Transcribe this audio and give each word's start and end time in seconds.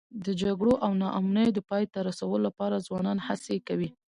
د 0.25 0.27
جګړو 0.41 0.73
او 0.85 0.91
ناامنیو 1.01 1.55
د 1.55 1.59
پای 1.69 1.83
ته 1.93 1.99
رسولو 2.09 2.37
لپاره 2.47 2.83
ځوانان 2.87 3.17
هڅې 3.27 3.55
کوي. 3.67 3.89